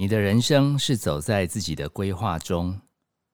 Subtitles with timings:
[0.00, 2.80] 你的人生是走在自己的规划中，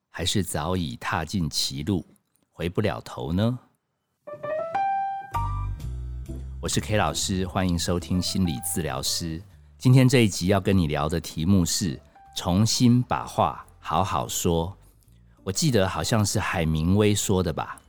[0.09, 2.05] 还是早已踏进歧路，
[2.51, 3.57] 回不了头呢？
[6.59, 9.41] 我是 K 老师，欢迎收听心理治疗师。
[9.77, 11.97] 今天这一集要跟你聊的题目是
[12.35, 14.77] 重新把话好好说。
[15.45, 17.81] 我记得好像是海明威说的吧？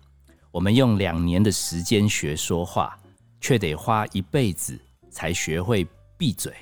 [0.52, 2.96] 我们用两年的时间学说话，
[3.40, 4.79] 却得花一辈子
[5.10, 5.84] 才学会
[6.16, 6.54] 闭嘴。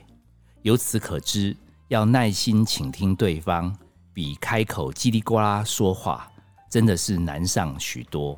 [0.62, 1.54] 由此可知。
[1.88, 3.72] 要耐心倾听对方，
[4.12, 6.28] 比开口叽里呱啦说话
[6.68, 8.36] 真的是难上许多。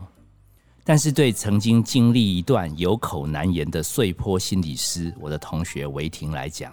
[0.84, 6.72] 但是对曾经经历一段有口难言的碎坡心理师，我的同学维婷来讲，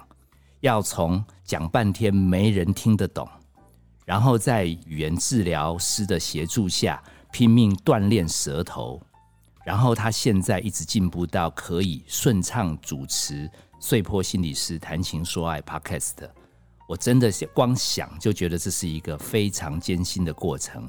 [0.59, 3.27] 要从讲半天没人听得懂，
[4.05, 9.02] 然后在语言治疗师的协助下拼命锻炼舌头，
[9.66, 13.49] 然后他现在一直进步到可以顺畅主持
[13.80, 16.45] 碎坡心理师谈情说爱 Podcast。
[16.88, 20.88] 我真的光想就觉得这是一个非常艰辛的过程。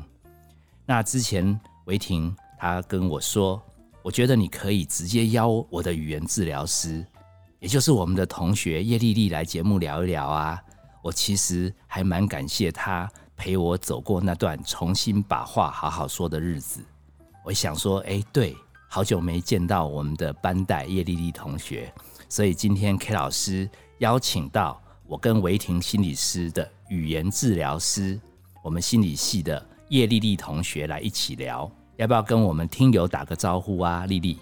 [0.84, 3.60] 那之前维婷她跟我说，
[4.02, 7.04] 我觉得你可以直接邀我的语言治疗师，
[7.60, 10.62] 也就是我们的同学叶丽丽来节目聊一聊啊。
[11.02, 16.84] 我其实还蛮感谢她陪我走过那段重新把话好好说的日子。
[17.42, 18.54] 我想说，哎，对，
[18.86, 21.90] 好久没见到我们的班代叶丽丽同学，
[22.28, 23.66] 所以今天 K 老师
[24.00, 24.78] 邀请到。
[25.08, 28.18] 我跟维婷心理师的语言治疗师，
[28.60, 34.04] 我们心理系的叶丽丽同学来一起聊，要不要跟我们听友打个招呼啊？
[34.06, 34.36] 丽丽，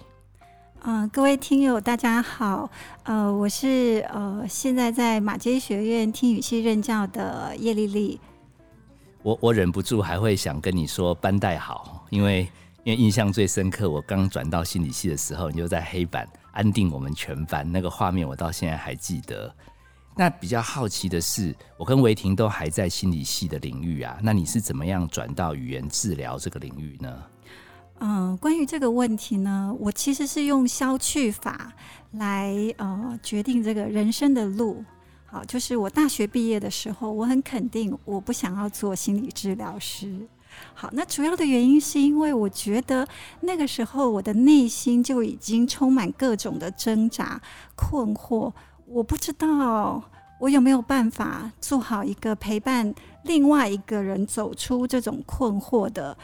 [0.81, 2.67] 嗯，各位听友大家好，
[3.03, 8.19] 呃，我是呃现在在马街学院听语系任教的叶丽丽。
[9.21, 12.41] 我我忍不住还会想跟你说班代好，因为
[12.83, 19.53] 因为印象最深刻，我刚转到心理系的时候，你就在黑板安定我们全班，那个画面我到现在还记得。
[20.17, 27.23] 那比较好奇的是，我跟维婷都还在心理系的领域啊，那你是怎么样转到语言治疗这个领域呢？
[27.99, 31.73] 嗯，关于这个问题呢，我其实是用消去法
[32.11, 34.83] 来呃决定这个人生的路。
[35.25, 40.27] 好，就是我大学毕业的时候，我很肯定我不想要做心理治疗师。
[40.73, 43.05] 好，那主要的原因是因为我觉得
[43.41, 47.41] 那个时候我的内心就已经充满各种的挣扎、
[47.75, 48.53] 困惑。
[48.87, 50.01] 我不知道
[50.39, 56.15] 我有没有办法做好一个陪伴另外一个人走出这种困惑的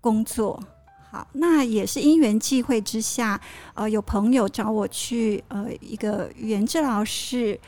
[0.00, 0.62] 工作。
[1.10, 3.40] 好，那也是因缘际会之下，
[3.74, 7.58] 呃，有朋友找我去呃一个语言治疗室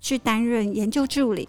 [0.00, 1.48] 去担任研究助理。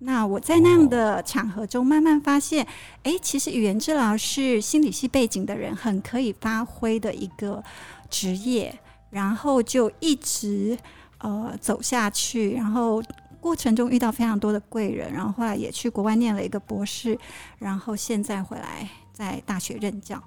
[0.00, 2.66] 那我在那样的场合中，慢慢发现，
[3.04, 7.62] 哎，其实语言治疗是心理系背景的人很可以发挥的一个
[8.10, 8.78] 职业，
[9.10, 10.76] 然后就一直。
[11.22, 13.00] 呃，走下去，然后
[13.40, 17.16] 过程中遇到非常多的贵人，然后后来也去国外念了一个博士，
[17.58, 20.20] 然后现在回来在大学任教。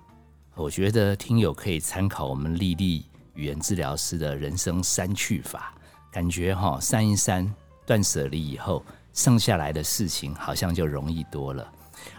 [0.56, 5.74] 我觉得听友可以参考我们丽丽语言治疗师的人生删去法，
[6.10, 7.54] 感觉哈删一删，
[7.86, 8.82] 断舍离以后，
[9.12, 11.70] 剩下来的事情好像就容易多了。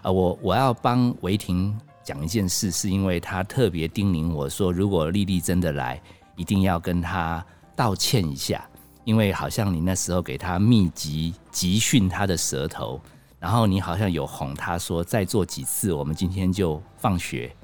[0.02, 5.98] 啊，我我要帮维婷讲一件事，是因为她特别叮咛我说，如果丽丽真的来，
[6.36, 7.42] 一定要跟她。
[7.76, 8.66] 道歉一下，
[9.04, 12.98] 因为好像你那时候给他密集集训他的舌头，
[13.38, 17.54] 然后你好像有哄他说再做几次，我们今天就放学。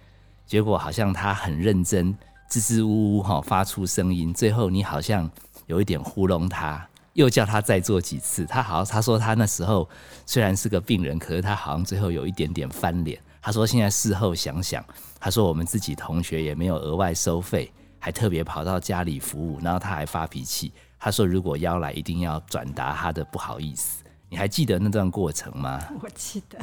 [0.47, 2.15] 结果好像他很认真，
[2.49, 5.29] 支支吾吾哈发出声音，最后你好像
[5.67, 8.45] 有一点糊弄他，又叫他再做几次。
[8.45, 9.89] 他好，他说他那时候
[10.27, 13.19] 虽然是个病人，可是他好像最后有一点点翻脸。
[13.41, 14.85] 他说现在事后想想，
[15.19, 17.73] 他说我们自己同学也没有额外收费。
[18.05, 20.73] 还特别跑到家里服务，然后他还发脾气。
[20.99, 25.81] 他说：“如果要来，一定要转达他的不好意思。”你还记得那段过程吗？
[26.03, 26.59] 我记得。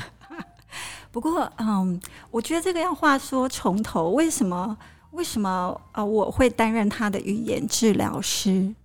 [1.13, 1.97] 不过，嗯，
[2.29, 4.09] 我觉得这个要话说从头。
[4.09, 4.77] 为什么？
[5.11, 5.79] 为什么？
[5.93, 8.75] 呃，我会担任他的语言治疗师，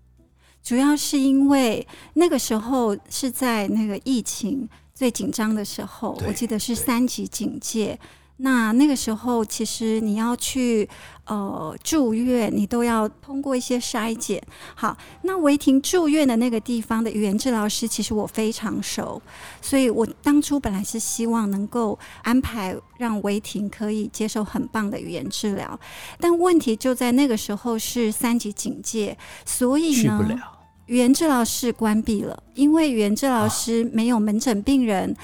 [0.63, 7.99] 主要是因为那个时候是在那个疫情最紧张的时候，我记得是三级警戒。
[8.39, 10.89] 那那个时候，其实你要去
[11.27, 14.43] 呃住院，你都要通过一些筛检。
[14.75, 19.23] 好，那维婷住院的那个地方的语言治疗师，其实我非常熟，
[19.63, 25.79] 所以我当初本来是希望能够安排让维婷可以接受很棒的语言治疗，
[26.19, 29.17] 但问题就在那个时候是三级警戒，
[29.47, 30.43] 所以呢，
[30.87, 35.17] 语言治疗室关闭了，因为语言治疗师没有门诊病人。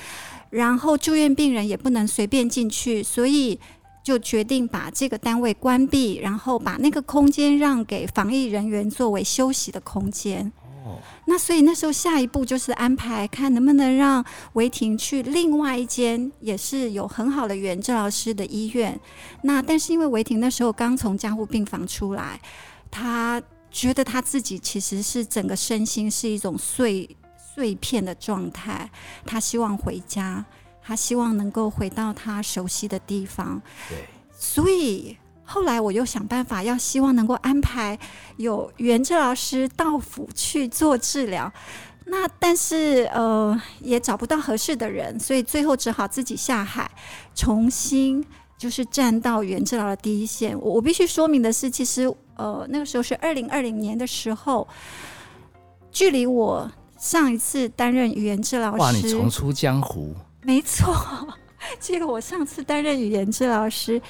[0.50, 3.58] 然后住院病人也不能随便进去，所以
[4.02, 10.52] 就决定把这个单位关闭，然后把那个空间让给防疫人员作为休息的空间。
[11.26, 14.24] 那所以那时候下一步就是安排看能不能让
[14.54, 18.98] 维婷去另外一间也是有很好的语言治疗师的医院。
[19.42, 22.40] 那但是因为维婷那时候刚从加护病房出来，
[22.90, 27.08] 她觉得她自己其实是整个身心是一种碎
[27.54, 28.90] 碎片的状态，
[29.24, 30.44] 他希望回家，
[30.82, 33.60] 他希望能够回到他熟悉的地方。
[33.88, 33.98] 对，
[34.30, 35.16] 所以。
[35.52, 37.98] 后来我又想办法，要希望能够安排
[38.36, 41.52] 有语言治疗师到府去做治疗，
[42.04, 46.88] 那但是呃也找不到合适的人，所以最后只好自己下海，
[47.34, 48.24] 重新
[48.56, 50.56] 就是站到语言治疗的第一线。
[50.56, 52.04] 我我必须说明的是，其实
[52.36, 54.68] 呃那个时候是二零二零年的时候，
[55.90, 56.70] 距离我
[57.00, 60.94] 上一次担任语言治疗师，哇，你重出江湖，没错，
[61.80, 64.00] 这个我上次担任语言治疗师。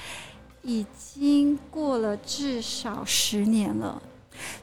[0.63, 0.85] 已
[1.15, 3.99] 经过了至少十年了，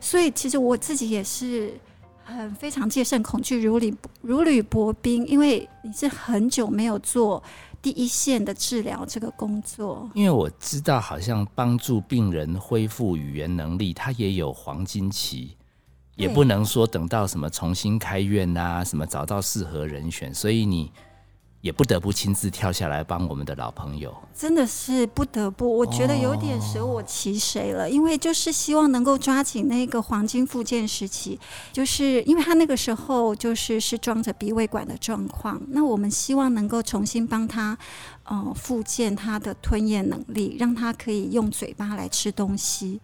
[0.00, 1.74] 所以其实我自己也是
[2.22, 7.42] 很非常戒慎恐惧，如履如履薄冰，因为你是很久没有做
[7.82, 10.08] 第一线的治疗这个工作。
[10.14, 15.56] 因为我知道，好像帮助病人恢复语言能力，它也有黄金期，
[16.18, 20.92] 也不能说等到什么重新开院啊，什么找到适合人选，所以你。
[21.60, 31.36] 也不得不亲自跳下来帮我们的老朋友，真的是不得不，我觉得有点舍我其谁了，因为就是希望能够抓紧那个黄金复健时期，
[31.72, 37.76] 就是因为他那个时候就是是装着鼻胃管的状况，那我们希望能够重新帮他，
[38.22, 43.00] 呃，复健他的吞咽能力，让他可以用嘴巴来吃东西。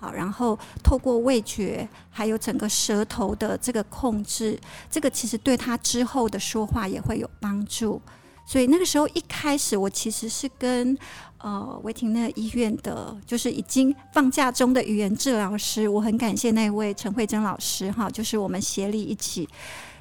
[0.00, 4.56] 好，然后透过味觉，还有整个舌头的这个控制，
[4.88, 8.00] 这个其实对他之后的说话也会有帮助。
[8.46, 10.96] 所以那个时候一开始，我其实是跟
[11.38, 19.48] 呃维廷那医院的，就是已经放假中的语言治疗师，我很感谢那位陈慧珍老师哈，就是我们协力一起，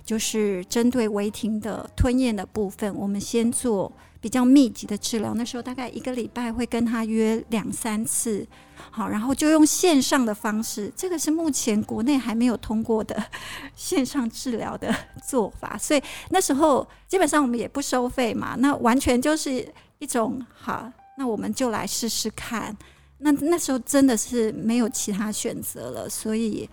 [0.06, 3.92] 就是针对维廷的吞咽的部分，我们先做。
[4.19, 8.46] 比较密集的治疗，那时候大概一个礼拜会跟他约两三次，
[8.92, 13.24] 好，然后就用线上的方式，这个是目前国内还没有通过的
[13.75, 14.94] 线上治疗的
[15.25, 19.68] 做法，所以那时候基本上我们也不收费嘛，那完全就是
[20.00, 22.75] 一种好，那我们就来试试看，
[23.19, 26.68] 那那时候真的是没有其他选择了，所以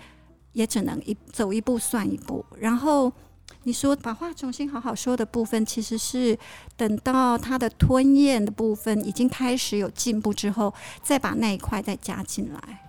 [0.52, 3.12] 也只能一走一步算一步，然后。
[3.62, 6.38] 你说把话重新好好说的部分，其实是
[6.76, 12.80] 等到他的吞咽的部分已经开始有进步之后，再把那一块再加进来。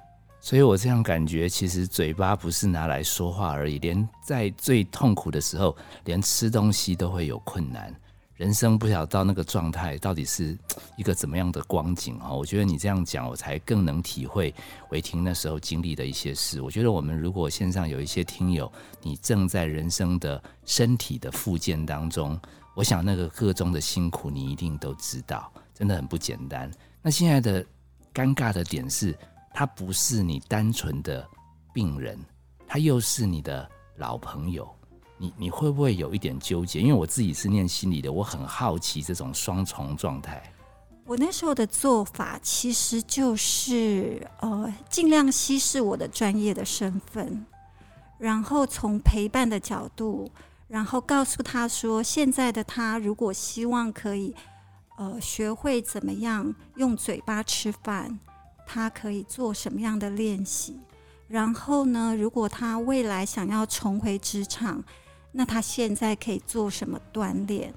[0.41, 7.91] 所以我这样感觉，其实嘴巴不是拿来说话而已，连在最痛苦的时候，连吃东西都会有困难。
[8.35, 10.57] 人生不晓得到那个状态到底是
[10.97, 12.33] 一个怎么样的光景哈？
[12.33, 14.53] 我觉得你这样讲，我才更能体会
[14.89, 16.61] 韦霆那时候经历的一些事。
[16.61, 18.69] 我觉得我们如果线上有一些听友，
[19.01, 22.37] 你正在人生的身体的复健当中，
[22.75, 26.69] 我想那个个中的辛苦你一定都知道，真的很不简单。
[27.01, 27.65] 那现在的
[28.13, 29.17] 尴尬的点是，
[29.53, 31.25] 他不是你单纯的
[31.73, 32.19] 病人，
[32.67, 34.74] 他又是你的老朋友。
[35.17, 36.81] 你你会不会有一点纠结？
[36.81, 40.43] 因为我自己是念心理的，我很好奇这种双重状态。
[41.05, 47.45] 我那时候的做法其实就是呃，尽量稀释我的专业的身份，
[48.17, 50.29] 然后从陪伴的角度，
[50.67, 54.35] 然后告诉他说，现在的他如果希望可以
[54.97, 58.19] 呃学会怎么样用嘴巴吃饭，
[58.65, 60.79] 他可以做什么样的练习？
[61.27, 64.83] 然后呢，如果他未来想要重回职场，
[65.37, 67.73] 那他现在可以做什么锻炼？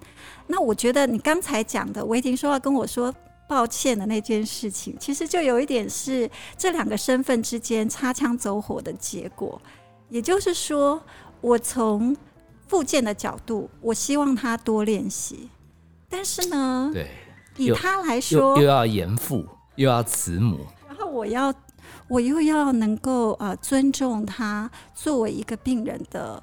[0.47, 3.13] 那我觉得你刚才讲的，维婷说要跟我说
[3.49, 9.61] 抱歉的那件事情，其实就有一点是这两个身份之间擦枪走火的结果。
[10.09, 11.03] 也就是说，
[11.41, 12.17] 我从
[12.69, 15.51] 复健的角度，我希望他多练习，
[16.09, 17.11] 但是呢，对，
[17.57, 21.53] 以他来说，又要严父，又要慈母，然后我要，
[22.07, 26.41] 我又要能够呃尊重他作为一个病人的。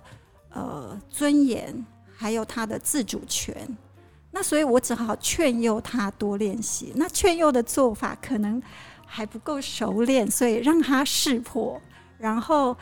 [0.56, 1.86] 呃，尊严
[2.16, 3.54] 还有他的自主权，
[4.32, 6.94] 那所以我只好劝诱他多练习。
[6.96, 8.62] 那劝诱的做法可能
[9.06, 11.82] 还不够熟练，所以让他识破，
[12.18, 12.76] 然后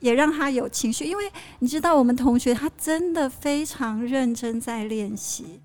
[0.00, 1.04] 也让他有情绪。
[1.04, 5.60] 因为你知道，我们同学他真的非常认真在练习，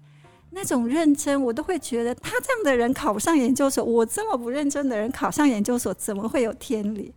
[0.50, 7.14] 那种认真我都会觉得，他这样的人考不上研究所，我这么不认真的人考上研究所，怎么会有天理？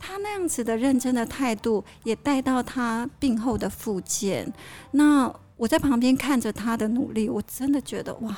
[0.00, 4.52] 他那样子的认真的态度，也带到他病后的复健。
[4.92, 8.36] 那我在旁边看着他的努力，我真的觉得哇，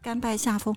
[0.00, 0.74] 甘拜下风。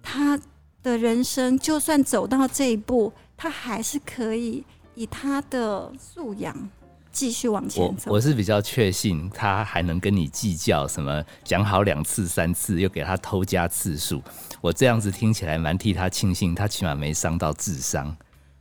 [0.00, 0.38] 他
[0.82, 6.70] 的人生就算走到这一步，他还是可以以他的素养，
[7.10, 8.12] 继续往前走。
[8.12, 14.22] 我是比较确信他还能跟你计较什么，讲好两次三次又给他偷加次数。
[14.60, 18.16] 我这样子听起来蛮替他庆幸，他起码没伤到智商，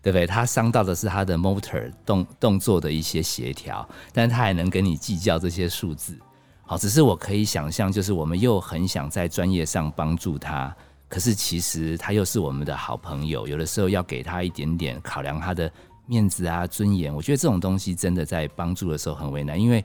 [0.08, 0.26] 对不对？
[0.26, 6.18] 他伤到的是他的 motor 动动作的一些协调，但他还能跟你计较这些数字。
[6.66, 10.74] 好，只是我可以想象，就是我们又很想在专业上帮助他，
[11.10, 15.70] 可是其实他又是我们的好朋友，有的时候要给他一点点考量他的
[16.06, 17.14] 面子啊、尊严。
[17.14, 19.84] 我觉得这种东西真的在帮助的时候很为难，因为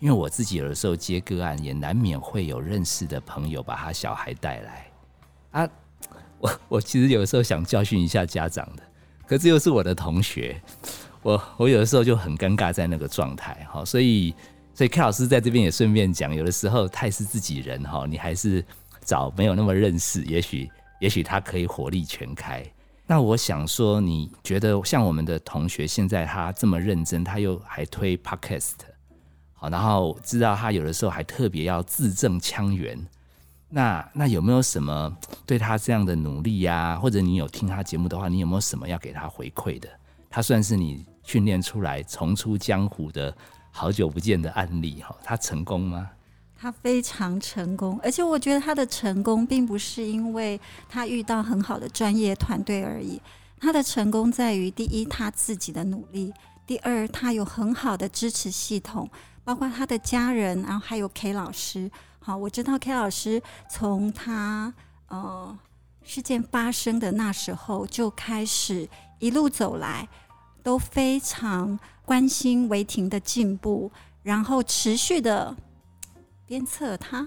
[0.00, 4.90] 因为我自己有的时候接个案，也难免会有认识的朋友把他小孩带来
[5.52, 5.68] 啊。
[6.38, 8.82] 我我其实有的时候想教训一下家长的，
[9.32, 10.60] 可是又是我的同学，
[11.22, 14.34] 我我有的时候就很尴尬在那个状态，哈，所以。
[14.74, 18.64] 所以 K 老师在这边也顺便讲，有的时候他也是自己人哈，你还是
[19.04, 20.66] 找没有那么认识，也许
[20.98, 22.64] 也许他可以火力全开。
[23.06, 28.72] 那我想说，你觉得像我们的同学现在他这么认真，他又还推 Podcast，
[29.52, 32.98] 好，然后知道他有的时候还特别要字正腔圆，
[33.74, 36.98] 那那有没有什么对他这样的努力呀？
[37.00, 39.88] 或者你有听他节目的话，你有没有什么要给他回馈的？
[40.28, 43.34] 他算是你训练出来重出江湖的。
[43.74, 46.10] 好久不见的案例哈，他成功吗？
[46.54, 50.60] 他非常成功，而且我觉得他的成功并不是因为
[50.90, 53.18] 他遇到很好的专业团队而已。
[53.58, 56.30] 他的成功在于第一，他自己的努力；
[56.66, 59.08] 第二，他有很好的支持系统，
[59.44, 61.90] 包括他的家人，然后还有 K 老师。
[62.18, 64.72] 好，我知道 K 老师从他
[65.08, 65.58] 呃
[66.02, 70.08] 事件发生的那时候就开始一路走来，
[70.62, 71.78] 都非常。
[72.04, 73.90] 关心维婷的进步，
[74.24, 75.56] 然后持续的
[76.46, 77.26] 鞭策他，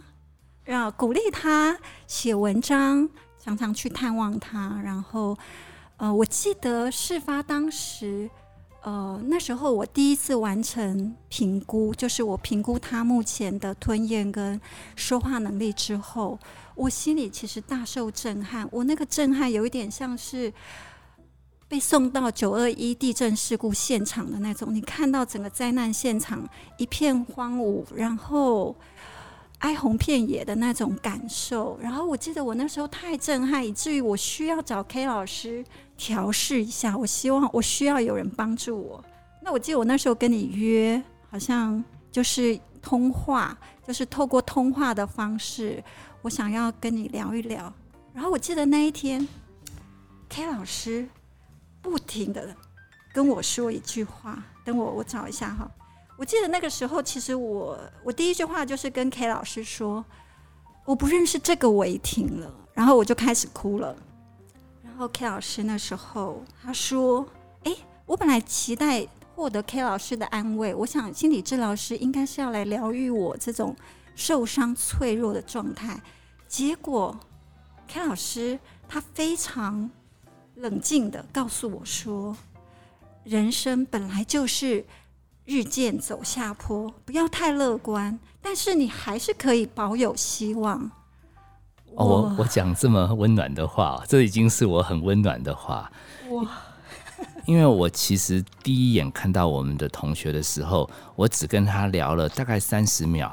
[0.65, 3.09] 让鼓励他写文章，
[3.41, 4.81] 常常去探望他。
[4.83, 5.35] 然后，
[5.95, 8.29] 呃，我记得事发当时，
[8.85, 14.61] 呃，那时候我第一次完成评估，就是我评估他目前的吞咽跟
[14.95, 16.37] 说话能力之后，
[16.75, 18.69] 我心里其实大受震撼。
[18.71, 20.53] 我那个震撼有一点像是。
[21.67, 28.75] 被送到九二一地震事故现场的那种，你看到整个灾难现场一片荒芜，然后
[29.57, 31.75] 哀鸿遍野的那种感受。
[31.81, 35.65] 然后我记得我那时候太震撼，以至于我需要找 K 老师
[35.97, 36.97] 调试一下。
[36.97, 39.03] 我希望我需要有人帮助我。
[39.41, 45.83] 那我记得我那时候跟你约，好像就是通话，就是透过通话的方式，
[46.21, 47.73] 我想要跟你聊一聊。
[48.13, 49.27] 然后我记得那一天
[50.29, 51.07] ，K 老师。
[51.81, 52.49] 不停的
[53.13, 55.69] 跟我说一句话，等我我找一下哈。
[56.17, 60.03] 我记得那个时候，其实我我第一句话就是跟 K 老师说，
[60.83, 63.95] 我不认识这个违停了，然后我就开始哭了。
[64.95, 67.27] 然后 K 老师那时候他说
[67.65, 67.75] ：“哎，
[68.05, 73.75] 我本来期待获得 K 老师的安慰，我想心理治疗师应该是要来疗愈我这种
[74.15, 76.01] 受伤脆弱的状态。
[76.47, 77.19] 结果
[77.89, 79.91] K 老师他非常。”
[80.55, 82.37] 冷静的告诉我说
[83.25, 84.85] ：“人生本来就是
[85.43, 90.89] 日渐走下坡，不要太乐观，但是你还是可以保有希望。”
[91.95, 95.91] 哦，我我讲这么温暖的话，这已经是我很温暖的话。
[96.31, 96.47] 哇！
[97.45, 103.31] 因为我其实第一眼看到我们的同学的时候，我只跟他聊了大概三十秒，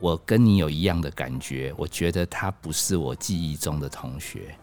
[0.00, 4.54] 我跟你有一样的感觉，我觉得他不是我记忆中的同学。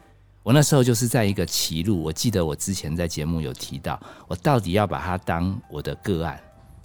[0.43, 6.39] 我那时候就是在一个歧路，我记得我之前在节目有提到，我到底要把他当我的个案，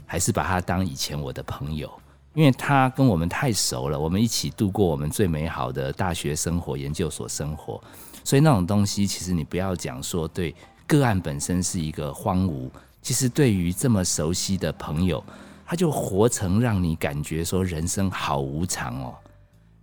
[0.07, 1.93] 还是把他当以前我的朋友？
[2.35, 7.83] 因为他跟我们太熟了，我们一起度过我们最美好的大学生活、研究所生活，
[8.25, 10.55] 所以那种东西，其实你不要讲说对
[10.87, 12.71] 个案本身是一个荒芜，
[13.03, 15.23] 其实对于这么熟悉的朋友，
[15.67, 19.15] 他就活成让你感觉说人生好无常哦。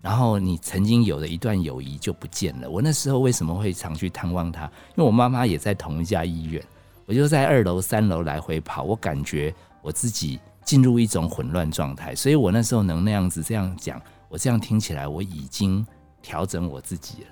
[0.02, 2.70] 然后你曾经有的一段友谊就不见了。
[2.70, 4.64] 我那时候为什么会常去探望他？
[4.64, 6.64] 因为我妈妈也在同一家医院，
[7.06, 8.84] 我就在二楼、三楼来回跑。
[8.84, 10.40] 我感觉我自己
[10.70, 15.84] 进入一种混乱状态，所以我那时候能那样子这样讲，我这样听起来我已经
[16.22, 17.28] 调整我自己了。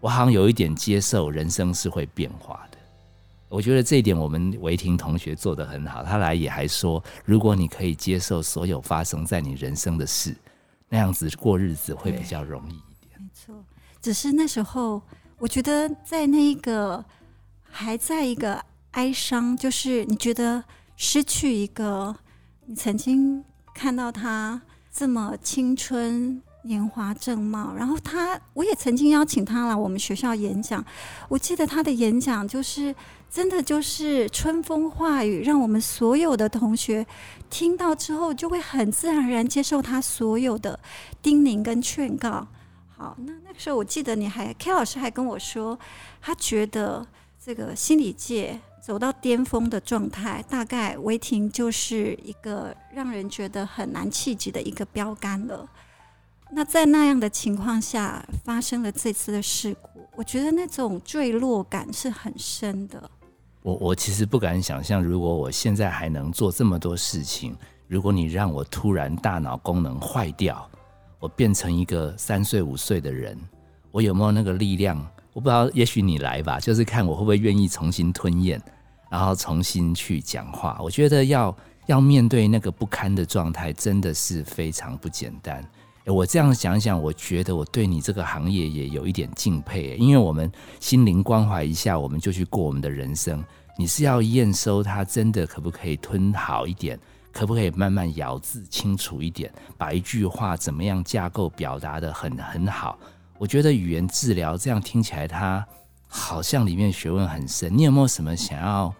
[0.00, 2.76] 我好像有一点接受人生是会变化的。
[3.48, 6.04] 我觉得这一点我们维婷同学做得很好。
[6.04, 10.36] 他来也还说，如果你可以接受所有发生在你人生的事。
[10.90, 13.18] 那样子过日子会比较容易一点。
[13.18, 13.64] 没错，
[14.02, 15.00] 只是那时候
[15.38, 17.02] 我觉得在那一个
[17.62, 20.62] 还在一个哀伤，就是你觉得
[20.96, 22.14] 失去一个
[22.66, 23.44] 你曾经
[23.74, 27.74] 看到他这么青春年华正茂。
[27.74, 30.82] 然后他，我也曾经邀请他来我们学校演讲。
[31.28, 32.94] 我记得他的演讲就是
[33.28, 37.06] 真的就是春风化雨，让我们所有的同学
[37.50, 40.80] 听到之后就会很自然而然接受他所有的
[41.20, 42.48] 叮咛跟劝告。
[42.96, 45.78] 好，那那个时候我记得你还 K 老师还跟我说，
[46.22, 47.06] 他觉得
[47.44, 48.58] 这个心理界。
[48.84, 55.66] 走到巅峰的状态，大概违停就是一个让人觉得很难企及的一个标杆了。
[56.52, 63.10] 那在那样的情况下，发生了这次的事故，我觉得那种坠落感是很深的。
[63.62, 67.56] 我我其实不敢想象，如果我现在还能做这么多事情，
[67.88, 70.70] 如果你让我突然大脑功能坏掉，
[71.18, 73.40] 我变成一个三岁五岁的人，
[73.90, 75.02] 我有没有那个力量？
[75.34, 78.58] 我不知道，也许你来吧，就是看我会不会愿意重新吞咽。
[79.10, 85.62] 然后重新去讲话，我觉得要要面对那个不堪的状态，真的是非常不简单。
[86.06, 90.50] 我这样想想，我觉得我对你这个行业也有一点敬佩，因为我们
[90.80, 93.44] 心灵关怀一下，我们就去过我们的人生。
[93.76, 96.98] 你是要验收它真的可不可以吞好一点，
[97.32, 102.98] 可不可以慢慢咬字清楚一点，把一句话怎么样架构表达的很很好。
[103.38, 105.66] 我觉得语言治疗这样听起来，它。
[106.16, 108.94] 好像里面学问很深，你有没有什么想要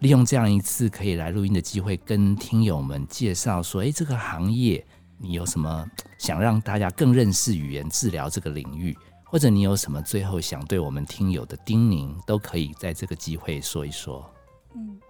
[0.00, 4.84] 利用这样一次可以来录音的机会，跟听友们介绍说，哎，这个行业
[5.16, 14.28] 你有什么想让大家更认识语言治疗这个领域，或者你有什么最后想对我们听友的叮咛，都可以在这个机会说一说。
[14.74, 15.00] 嗯，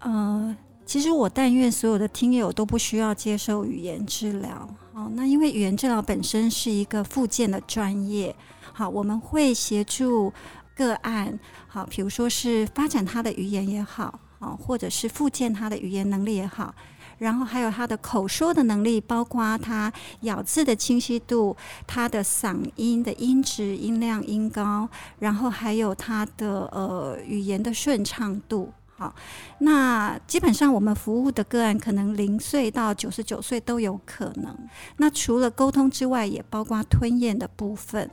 [0.00, 8.34] 呃，其实我但愿所有的听友都不需要接受语言治疗，好，那因为语言治疗本身是一个附件的专业，
[8.72, 10.32] 好，我们会协助。
[10.76, 11.38] 个案
[11.68, 16.74] 好，比如说是发展他的语言也好，好，或者是复健他的语言能力也好，
[17.16, 24.88] 然后还有他的口说的能力，包括他咬字的清晰度，他的嗓音的音质、音量、音高，
[25.20, 28.72] 然后还有他的呃语言的顺畅度。
[28.96, 29.12] 好，
[29.58, 34.56] 那基本上我们服务的个案，可能零岁到九十九岁都有可能。
[34.98, 38.08] 那除了沟通之外，也包括吞咽的部分。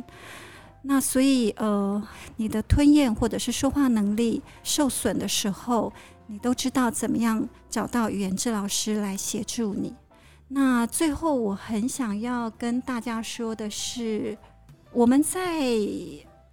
[0.83, 2.01] 那所以，呃，
[2.37, 5.93] 你的吞咽或者是说话能力受损的时候，
[6.25, 9.93] 你都知道怎么样找到语言治疗师来协助你。
[10.47, 14.35] 那最后，我很想要跟大家说的是，
[14.91, 15.61] 我们在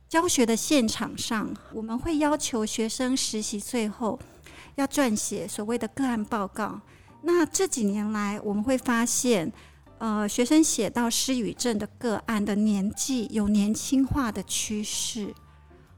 [0.08, 4.18] 教学的现场上，我们会要求学生实习最后
[4.76, 6.80] 要撰写所谓的个案报告。
[7.22, 9.52] 那这几年来，我们会发现。
[10.00, 15.34] 呃，学生写到失语症的个案的年纪有年轻化的趋势。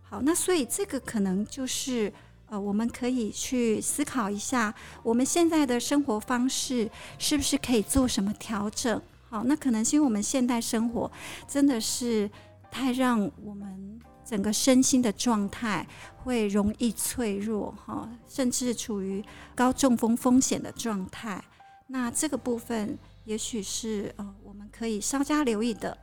[0.01, 2.11] 好，那所以这个可能就是
[2.49, 8.99] 呃，我们可以去思考一下，我们现在的生活方式是不是可以做什么调整？
[9.29, 11.13] 好，那可能是因为我们现代生活
[11.47, 12.31] 真的是
[12.71, 21.43] 太让我们整个身心的状态会容易脆弱哈，甚至处于高中风风险的状态。
[21.87, 22.99] 那这个部分。
[23.27, 25.97] 也许是呃，我们可以稍加留意的。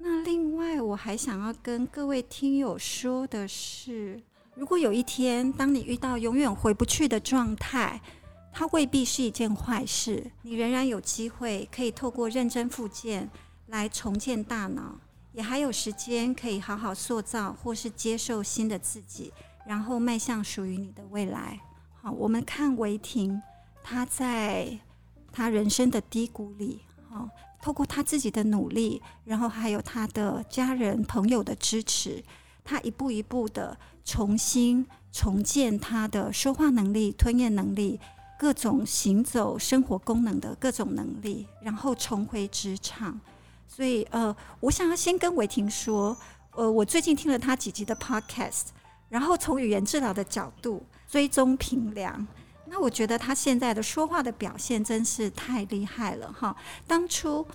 [0.00, 4.20] 那另外，我还想要跟各位听友说的是，
[4.54, 8.02] 如果有一天，当你遇到永远回不去的状态，
[8.52, 10.30] 它未必是一件坏事。
[10.42, 13.30] 你仍然有机会可以透过认真复健
[13.68, 14.98] 来重建大脑，
[15.38, 19.32] 也还有时间可以好好塑造或是接受新的自己，
[19.64, 21.60] 然后迈向属于你的未来。
[22.02, 23.40] 好，我们看维婷，
[23.84, 24.80] 他在。
[25.30, 27.28] 他人生的低谷里，好，
[27.62, 32.24] 透过他自己的努力，然后还有他的家人朋友的支持，
[32.64, 38.00] 他一步一步的重新重建他的说话能力、吞咽能力、
[38.36, 43.20] 各种行走生活功能的各种能力，然后重回职场。
[43.68, 46.16] 所以，呃，我想要先跟伟霆说，
[46.56, 48.68] 呃，我最近听了他几集的 Podcast，
[49.08, 52.26] 然后从语言治疗的角度追踪评量。
[52.70, 56.54] 那我觉得他现在的说话的表现真是太厉害了哈！
[56.86, 57.46] 当初，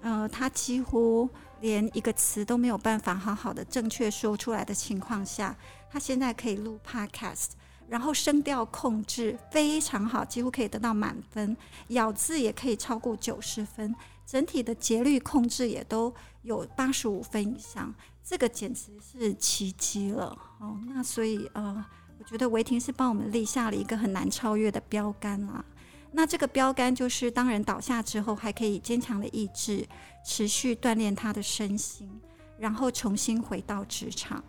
[0.00, 1.28] 呃，他几乎
[1.60, 5.56] 连一个词都没有办法好好的正确说出来的情况下，
[5.90, 7.48] 他现在可以录 podcast，
[7.88, 11.56] 然后声调控制非常好，几乎可以得到满分，
[11.88, 13.92] 咬字也可以超过九十分，
[14.30, 20.78] 整体的节律控制也都有八十五分以上，这个简直是奇迹了哦！
[20.86, 21.84] 那所以呃。
[22.22, 25.64] 我觉得维婷是帮我们立下了一个很难超越的标杆啊。
[26.12, 29.88] 那这个标杆就是，当人倒下之后，还可以坚强的意志，
[30.22, 32.20] 持续锻炼他的身心，
[32.58, 34.44] 然后重新回到职场。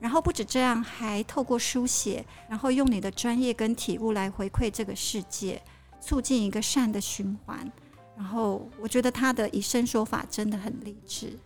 [0.00, 5.62] 然后不止这样，还透过书写，然后用你的专业跟体悟来回馈这个世界，
[6.00, 7.70] 促进一个善的循环。
[8.16, 11.36] 然后我觉得他的以身说法真的很励志。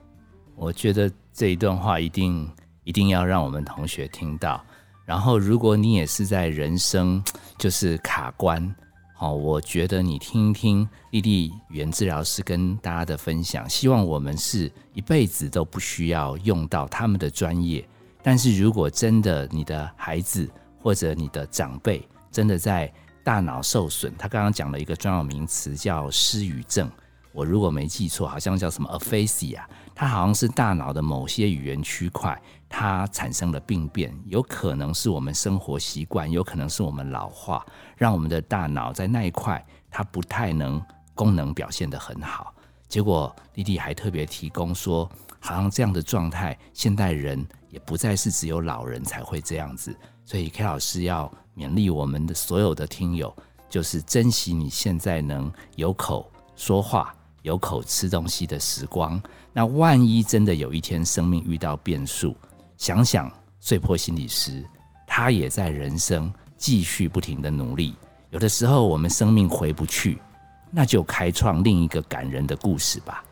[0.54, 2.50] 我觉得这一段话一定
[2.84, 4.64] 一定要让我们同学听到。
[5.04, 7.24] 然后，如果你也是在人生
[7.56, 8.74] 就是卡关，
[9.14, 17.88] 好，我觉得你听一听丽丽语言治疗师跟大家的分享，希望我们是一辈子都不需要用到他们的专业。
[18.22, 20.46] 但是如果真的你的孩子
[20.78, 22.92] 或者你的长辈真的在
[23.28, 26.90] 大脑受损，他刚刚讲了一个专有名词叫失语症，
[27.30, 29.60] 我如果没记错，好像叫什么 aphasia，
[29.94, 37.62] 它好像是大脑的某些语言区块它产生了病变，有可能是我们生活习惯，有可能是我们老化，
[37.98, 40.82] 让我们的大脑在那一块它不太能
[41.14, 42.54] 功能表现得很好。
[42.88, 45.06] 结果弟弟还特别提供说，
[45.38, 49.94] 好像这样的状态，现代人也不再是只有老人才会这样子，
[50.28, 51.32] 所以 K 老师要。
[51.58, 53.34] 勉励我们的所有的听友，
[53.68, 57.12] 就是珍惜你现在能有口说话、
[57.42, 59.20] 有口吃东西的时光。
[59.52, 62.36] 那万一真的有一天生命遇到变数，
[62.76, 64.64] 想想碎破心理师，
[65.04, 67.96] 他也在人生继续不停的努力。
[68.30, 70.22] 有的时候我们生命回不去，
[70.70, 73.24] 那就开创另一个感人的故事吧。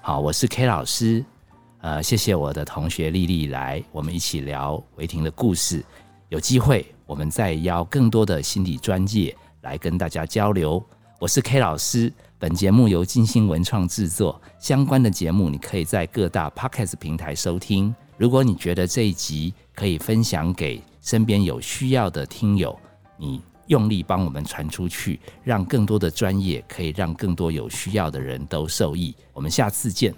[0.00, 1.24] 好，我是 K 老师，
[1.82, 5.84] 呃，谢谢我的同学丽丽来，我们一起聊维婷的故事。
[6.30, 10.80] 有机会，我们再邀更多的心理专业来跟大家交流。
[11.18, 14.40] 我是 K 老师，本节目由金星文创制作。
[14.60, 17.92] 相关的节目，你可以在各大 Podcast 平台收听。
[18.16, 22.78] 如果你觉得这一集可以分享给身边有需要的听友，
[23.16, 29.12] 你用力帮我们传出去，让更多的专业可以让更多有需要的人都受益。
[29.32, 30.14] 我们下次见。